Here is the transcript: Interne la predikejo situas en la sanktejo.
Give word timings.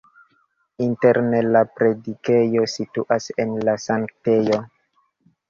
Interne 0.85 1.41
la 1.49 1.61
predikejo 1.81 2.65
situas 2.77 3.29
en 3.45 3.55
la 3.69 3.77
sanktejo. 3.87 4.61